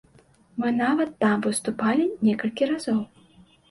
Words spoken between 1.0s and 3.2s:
там выступалі некалькі разоў.